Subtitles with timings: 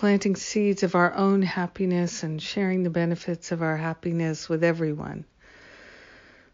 [0.00, 5.26] planting seeds of our own happiness and sharing the benefits of our happiness with everyone.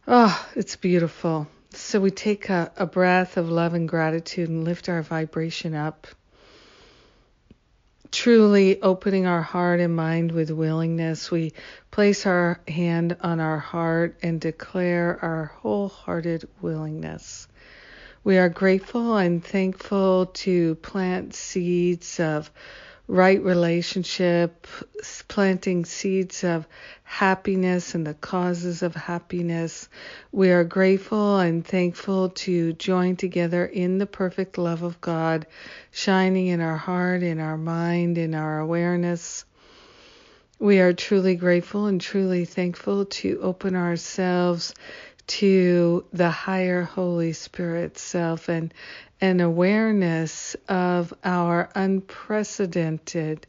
[0.08, 1.46] Oh, it's beautiful.
[1.70, 6.08] So we take a, a breath of love and gratitude and lift our vibration up.
[8.10, 11.52] Truly opening our heart and mind with willingness, we
[11.92, 17.46] place our hand on our heart and declare our wholehearted willingness.
[18.24, 22.50] We are grateful and thankful to plant seeds of
[23.08, 24.66] right relationship,
[25.28, 26.66] planting seeds of
[27.04, 29.88] happiness and the causes of happiness.
[30.32, 35.46] We are grateful and thankful to join together in the perfect love of God,
[35.92, 39.44] shining in our heart, in our mind, in our awareness.
[40.58, 44.74] We are truly grateful and truly thankful to open ourselves
[45.26, 48.72] to the higher Holy Spirit self and
[49.20, 53.46] an awareness of our unprecedented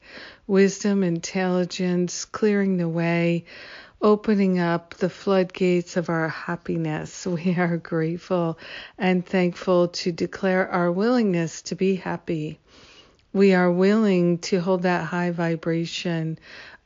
[0.48, 3.46] wisdom, intelligence, clearing the way,
[4.02, 7.26] opening up the floodgates of our happiness.
[7.28, 8.58] We are grateful
[8.98, 12.60] and thankful to declare our willingness to be happy.
[13.34, 16.40] We are willing to hold that high vibration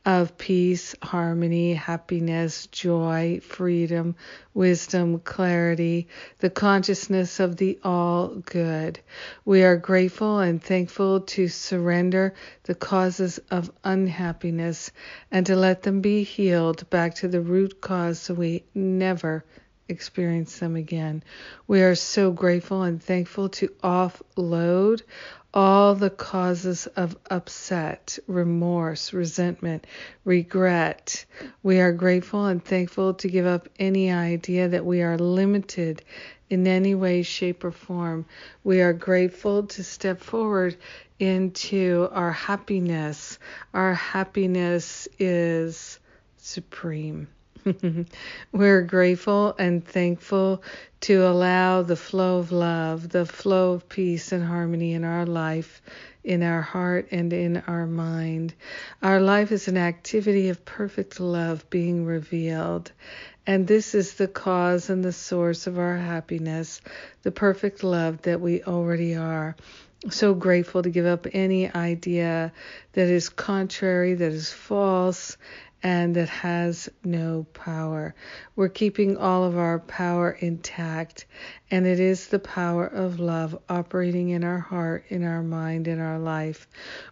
[0.06, 4.16] of peace, harmony, happiness, joy, freedom,
[4.54, 6.08] wisdom, clarity,
[6.40, 9.00] the consciousness of the all good.
[9.46, 14.92] We are grateful and thankful to surrender the causes of unhappiness
[15.32, 19.44] and to let them be healed back to the root cause so we never
[19.92, 21.24] experience them again.
[21.68, 25.04] We are so grateful and thankful to offload
[25.54, 29.86] all the causes of upset, remorse, resentment,
[30.24, 31.26] regret.
[31.62, 36.04] We are grateful and thankful to give up any idea that we are limited
[36.50, 38.26] in any way, shape, or form.
[38.64, 40.78] We are grateful to step forward
[41.20, 43.38] into our happiness.
[43.74, 46.00] Our happiness is
[46.38, 47.28] supreme.
[48.52, 50.64] We're grateful and thankful
[51.02, 55.82] to allow the flow of love, the flow of peace and harmony in our life,
[56.24, 58.54] in our heart, and in our mind.
[59.02, 62.92] Our life is an activity of perfect love being revealed.
[63.48, 66.82] And this is the cause and the source of our happiness,
[67.24, 69.56] the perfect love that we already are
[70.10, 72.52] so grateful to give up any idea
[72.94, 75.38] that is contrary, that is false,
[75.84, 78.14] and that has no power.
[78.56, 81.26] We're keeping all of our power intact,
[81.72, 86.00] and it is the power of love operating in our heart, in our mind, in
[86.00, 86.68] our life.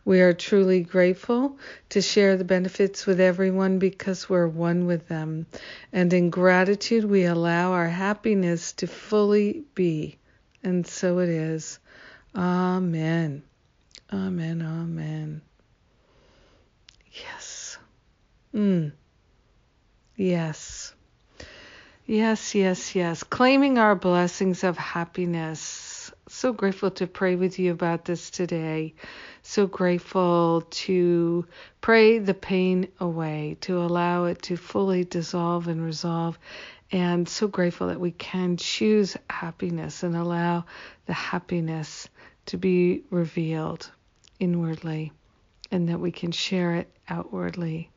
[0.05, 1.57] We are truly grateful
[1.89, 5.47] to share the benefits with everyone because we're one with them.
[5.91, 10.17] And in gratitude, we allow our happiness to fully be.
[10.63, 11.79] And so it is.
[12.35, 13.43] Amen.
[14.11, 15.41] Amen.
[17.11, 17.77] Yes.
[18.53, 18.91] Mm.
[20.15, 20.93] Yes.
[22.09, 23.21] Yes, yes, yes.
[23.21, 26.11] Claiming our blessings of happiness.
[26.27, 28.95] So grateful to pray with you about this today.
[29.43, 31.45] So grateful to
[31.81, 36.39] pray the pain away, to allow it to fully dissolve and resolve.
[36.91, 40.65] And so grateful that we can choose happiness and allow
[41.05, 42.09] the happiness
[42.47, 43.87] to be revealed
[44.39, 45.11] inwardly
[45.69, 47.91] and that we can share it outwardly.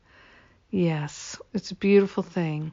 [0.73, 2.71] Yes, it's a beautiful thing.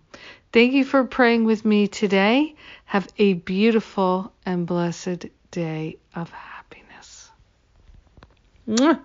[0.55, 2.55] Thank you for praying with me today.
[2.87, 7.31] Have a beautiful and blessed day of happiness.
[8.67, 9.00] Mwah.